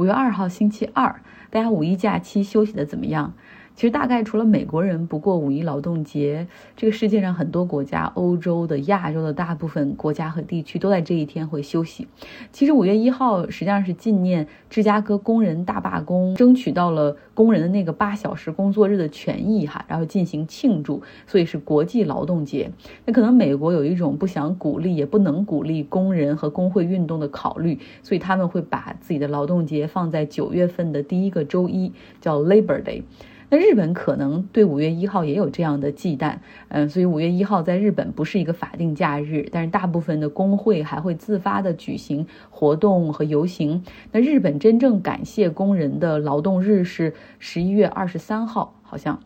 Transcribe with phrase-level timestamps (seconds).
[0.00, 1.20] 五月二号星期二，
[1.50, 3.34] 大家五一假期休息的怎么样？
[3.74, 12.06] 其实大概除了美国人不过五一劳动节，这个世界上很多国家，欧洲的、亚洲的大部分国家和地区都在这一天会休息。
[12.52, 22.70] 其实五月一号实际上是纪念芝加哥工人大罢工，争取到了工人的那个八小时工作日的权益哈，然后进行庆祝，所以是国际劳动节。
[23.06, 33.02] 那可能美国有一种不想鼓励也不能鼓励工人和工会运动的考虑，所以他们会把自己的劳动节放在九月份的第一个周一，叫 Labor Day。
[33.50, 36.36] 那日本可能对五月一号也有这样的忌惮，
[36.68, 43.82] 嗯，所以五月一号在日本不是一个法定假日，但是大部分的工会还会自发的举行活动和游行。
[44.12, 49.20] 那日本真正感谢工人的劳动日是十一月二十三号，好像。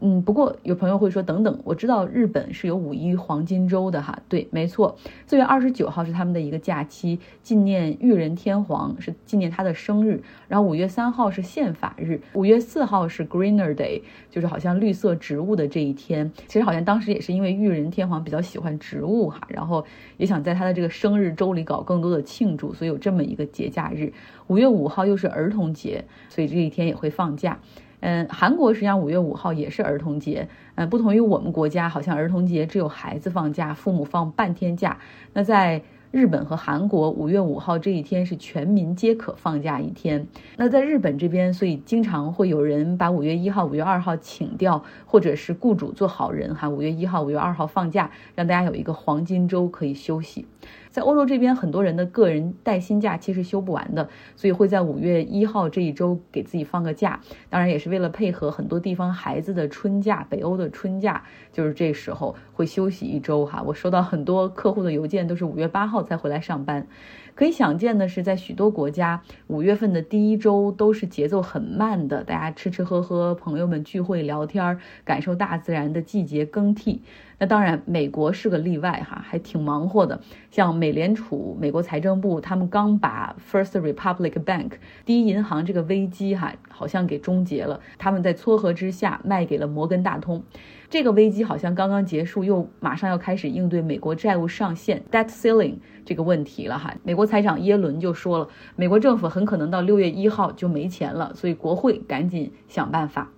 [0.00, 10.22] 嗯，不过有朋友会说，等等，我知道日本是有五一黄金周的哈，对，没错，四月二十九号是他们的一个假期，纪念裕仁天皇，是纪念他的生日。
[10.46, 16.30] 然后五月三号是宪法日，五月四号是 Greener Day，就是好像绿色植物的这一天。
[16.46, 19.84] 其实好像当时也是因为裕仁天皇比较喜欢植物哈，然后
[20.16, 24.12] 也想在他的这个生日周里搞更多的庆祝，所以有这么一个节假日。
[24.46, 27.58] 五月五号又是儿童节，所以这一天也会放假。
[28.00, 34.96] 嗯，韩国实际上五月五号也是儿童节，嗯，不同于我们国家，好像儿童节只有孩子放假，父母放半天假。
[35.32, 40.26] 那在日本和韩国，五月五号这一天是全民皆可放假一天。
[40.56, 50.46] 那在日本这边，所以经常会有人把五月一号、五月二号请掉，或者是雇主做好人哈，五月一号、五月二号放假，让大家有一个黄金周可以休息。
[50.90, 57.20] 在欧洲这边，很多人的个人带薪假期是休不完的，所以会在五月一号这一周给自己放个假。
[57.50, 61.22] 当然，也是为了配合很多地方孩子的春假，北欧的春假
[61.52, 63.62] 就是这时候会休息一周哈。
[63.64, 66.86] 我收到很多客户的邮件，都是五月八号才回来上班。
[67.34, 77.02] 可以想见的是，在许多国家，五月份的第一周都是节奏很慢的，大家吃吃喝喝，朋友们聚会聊天，感受大自然的季节更替。
[77.40, 80.20] 那当然，美国是个例外哈，还挺忙活的。
[80.50, 84.72] 像美联储、美国财政部，他们刚把 First Republic Bank
[85.04, 87.78] 第一银行这个危机哈，好像给终结了。
[87.96, 90.42] 他们在撮合之下卖给了摩根大通。
[90.90, 96.92] 这个危机好像刚刚结束，又马上要开始应对美国债务上限 （debt ceiling） 这个问题了哈。
[97.04, 103.30] 美国财长耶伦就说了，美国政府很可能到六月一号就没钱了，所以国会赶紧想办法。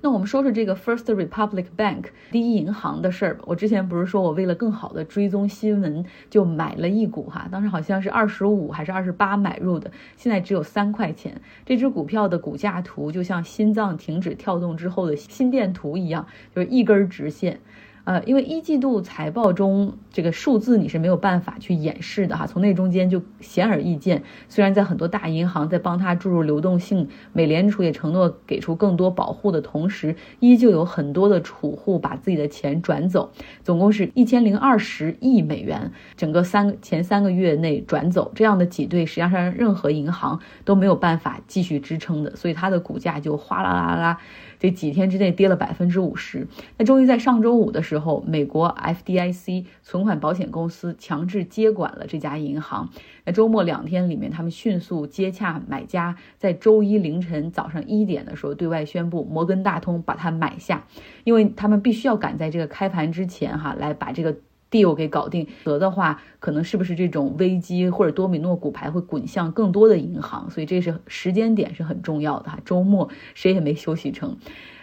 [0.00, 3.44] 那我们说说这个 First Republic Bank 第一银行的事儿吧。
[3.46, 11.40] 我之前不是说我为了更好的追踪新闻，就买了一股哈，当时好像是二十五还是二十八买入的，现在只有三块钱。
[11.66, 17.60] 这只股票的股价图就像心脏停止跳动之后的心电图一样，就是一根直线。
[18.10, 24.24] 呃，因为一季度财报中这个数字你是没有办法去掩饰的哈，从那中间就显而易见。
[24.48, 33.30] 虽然在很多大银行在帮他注入流动性，美联储也承诺给出更多保护的同时，依旧有很多的储户把自己的钱转走，
[33.62, 44.18] 总共是一千零二十亿美元，整个三个前三个月内转走这样的挤兑，实际上任何银行都没有办法继续支撑的，所以它的股价就哗啦啦啦。
[44.60, 52.90] 这几天之内跌了百分之五十，那终于在上周五的时候，美国 FDIC 存款保险公司强制接管了这家银行。
[53.24, 60.84] 那周末两天里面，他们迅速接洽买家，在周一凌晨早上一点的时候对外宣布，摩根大通把它买下，
[61.24, 64.36] 因为他们必须要赶在这个开盘之前哈，来把这个。
[64.70, 72.58] Deal 给搞定，得的话，可能是不是这种危机或者多米诺骨牌会滚向更多的银行，所以这是时间点是很重要的哈。
[72.64, 74.36] 周末谁也没休息成，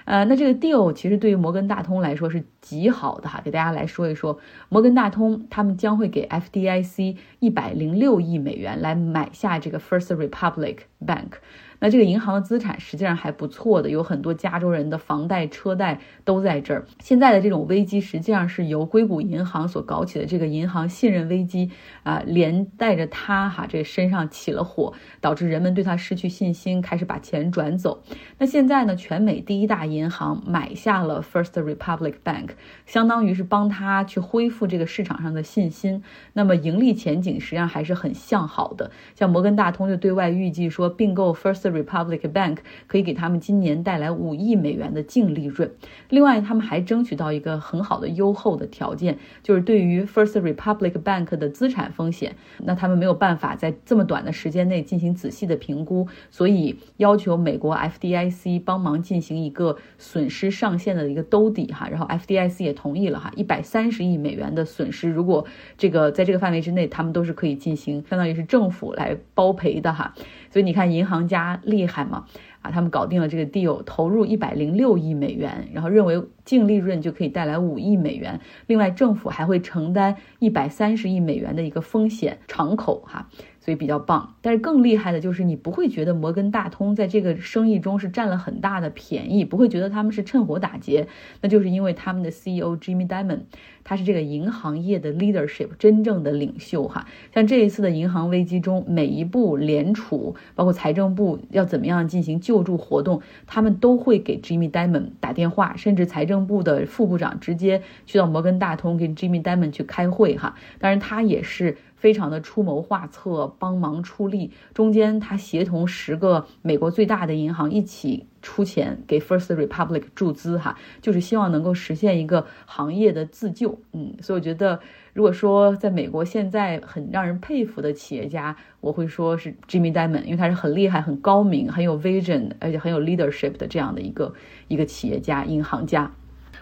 [0.05, 3.41] 呃，那这个 deal 其实对于摩根大通来说是极好的哈。
[3.43, 4.37] 给大家来说一说，
[4.69, 11.33] 摩根大通他们将会给 FDIC 一百零六亿美元来买下这个 First Republic Bank。
[11.79, 16.87] 那这个银行的资产实际上还不错的，有很多加州人的房贷、车贷都在这儿。
[16.99, 21.69] 现在的这种危机实际上是由硅谷银行所搞起的，这个银行信任危机
[22.01, 24.91] 啊，连带着他哈这身上起了火，
[25.21, 28.01] 导致人们对他失去信心，开始把钱转走。
[28.39, 32.49] 那现在呢，全美第一大银行买下了 First Republic Bank，
[32.87, 36.03] 相当于是帮他去恢复这个市场上的信心。
[36.33, 38.89] 那么盈利前景实际上还是很向好的。
[39.13, 42.57] 像摩根大通就对外预计说并购 First Republic Bank
[42.87, 45.71] 可以给他们今年带来五亿美元的净利润。
[46.09, 65.45] 另外，他们还争取到一个很好的优厚的条件，就是对于 First Republic Bank 的资产风险，那他们没有办法在这么短的时间内进行仔细的评估，所以要求美国 FDIC 帮忙进行一个损失上限的一个兜底哈，然后 FDIC 也同意了哈，一百三十亿美元的损失，如果
[65.77, 70.13] 这个在这个范围之内，他们都是可以进行，相当于是政府来包赔的哈。
[70.57, 72.25] 所以你看银行家厉害嘛？
[72.63, 78.39] 啊，他们搞定了这个 deal，投入一百零六亿美元，然后认为净利润就可以带来五亿美元。
[78.65, 83.29] 另外，政府还会承担一百三十亿美元的一个风险敞口哈。
[83.67, 91.09] 所以比较棒，但是更厉害的就是你不会觉得摩根大通在这个生意中是占了很大的便宜，不会觉得他们是趁火打劫，
[91.41, 93.39] 那就是因为他们的 CEO Jimmy Dimon，
[93.83, 97.07] 他是这个银行业的 leadership 真正的领袖哈。
[97.33, 110.55] 像这一次的银行危机中，每一步联储包括财政部要怎么样进行救助活动，他们都会给 Jimmy Dimon 打电话，甚至财政部的副部长直接去到摩根大通跟 Jimmy Dimon 去开会哈。
[110.79, 111.75] 当然他也是。
[111.97, 123.77] 非常的出谋划策，帮忙出力，中间他协同十个美国最大的银行一起出钱给 First Republic 注资，哈，就是希望能够实现一个行业的自救。
[123.93, 124.79] 嗯，所以我觉得，
[125.13, 134.33] 如果说在美国现在很让人佩服的企业家，我会说是 Jimmy Dimon，因为他是很厉害、很高明、很有 vision，而且很有 leadership 的这样的一个
[134.67, 136.11] 一个企业家、银行家。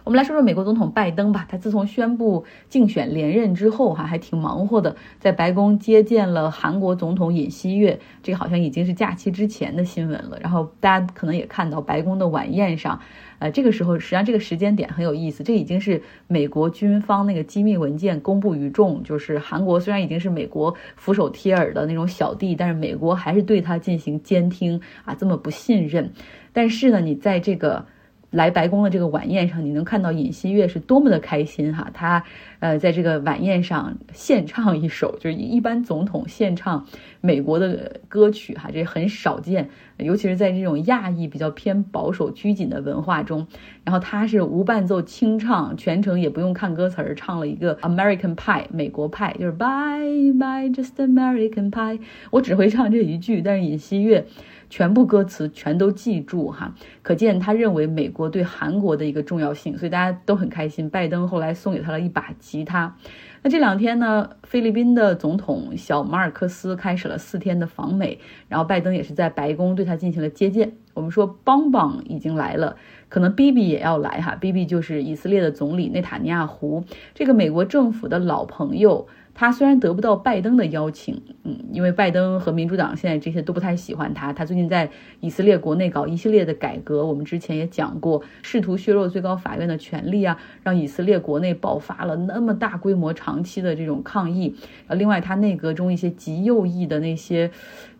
[0.05, 1.47] 我们来说说美国总统拜登吧。
[1.49, 7.99] 他自从宣布竞选连任之后，哈，还挺忙活的，在白宫接见了韩国总统尹锡悦。
[8.21, 10.37] 这个好像已经是假期之前的新闻了。
[10.39, 12.99] 然后大家可能也看到，白宫的晚宴上，
[13.39, 15.43] 呃，这个时候实际上这个时间点很有意思。
[15.43, 26.13] 这已经是美国军方那个机密文件公布于众，就是韩国虽然已经是美国俯首帖耳的那种小弟，但是美国还是对他进行监听啊，这么不信任。
[26.53, 27.87] 但是呢，你在这个。
[28.35, 31.89] 来白宫的这个晚宴上，你能看到尹锡悦是多么的开心哈！
[31.93, 32.21] 他
[32.59, 36.85] 呃，在这个晚宴上献唱一首，就是一般总统献唱
[37.21, 43.47] 美国的歌曲哈，这很少见，尤其是在这种亚裔比较偏保守拘谨的文化中。
[43.85, 52.01] 然后他是无伴奏清唱，全程也不用看歌词儿，唱了一个 American Pie 美国派，就是 Bye Bye Just American Pie。
[52.31, 54.25] 我只会唱这一句，但是尹锡悦。
[54.67, 56.73] 全部歌词全都记住哈，
[57.03, 60.89] 可见他认为美国对韩国的一个重要性，所以大家都很开心。
[60.89, 62.95] 拜登后来送给他了一把吉他。
[63.41, 70.73] 那这两天呢，菲律宾的总统小马尔克斯开始了四天的访美，然后拜登也是在白宫对他进行了接见。
[70.93, 72.75] 我们说邦邦已经来了，
[73.09, 74.35] 可能 BB 也要来哈。
[74.35, 76.83] BB 就是以色列的总理内塔尼亚胡，
[77.13, 79.07] 这个美国政府的老朋友。
[79.37, 84.31] 他虽然得不到拜登的邀请，嗯，因为拜登和民主党现在这些都不太喜欢他。
[84.31, 84.89] 他最近在
[85.19, 94.55] 以色列国内搞一系列的改革，我们之前也讲过，试图削弱最高法院的权力啊，让以色列国内爆发了那么大规模、长期的这种抗议。
[94.87, 97.51] 呃，另外他内阁中一些极右翼的那些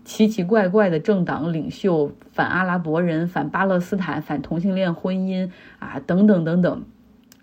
[0.06, 5.50] 奇奇怪怪的政党领袖，反阿拉伯人、反巴勒斯坦、反同性恋婚姻
[5.80, 6.84] 啊，等等等等，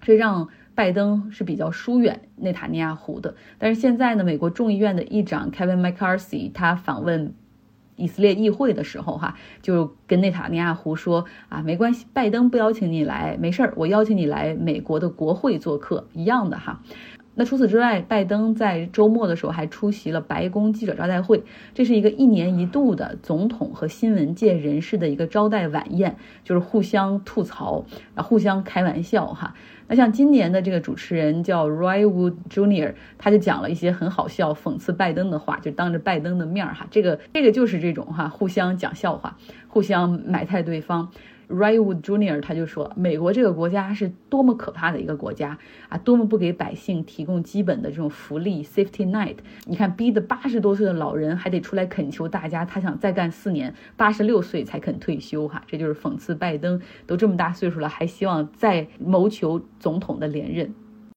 [0.00, 0.48] 这让。
[0.74, 7.34] 拜登是比较疏远内塔尼亚胡的，但是现在呢，美国众议院的议长 Kevin McCarthy 他访问
[7.96, 16.82] 以色列议会的时候，哈，就跟内塔尼亚胡说啊，没关系，拜登不邀请你来，没事儿，我邀请你来美国的国会做客，一样的哈。
[17.34, 21.42] 那除此之外，拜登在周末的时候还出席了白宫记者招待会，
[21.72, 29.54] 这是一个一年一度的总统和新闻界人士的一个招待晚宴，就是互相吐槽啊，互相开玩笑哈。
[29.88, 39.38] 那像今年的这个主持人叫 Roy Wood Jr.，他就讲了一些很好笑、讽刺拜登的话，就当着拜登的面儿哈，这个这个就是这种哈，互相讲笑话，
[39.68, 41.10] 互相埋汰对方。
[41.52, 49.36] Rywood Junior，他就说，美国这个国家是多么可怕的一个国家啊，多么不给百姓提供基本的这种福利 safety net。
[49.66, 55.62] 你看，逼得八十多岁的老人还得出来恳求大家，他想再干四年，八十六岁才肯退休哈。
[55.66, 60.72] 这就是讽刺拜登，都这么大岁数了，还希望再谋求总统的连任。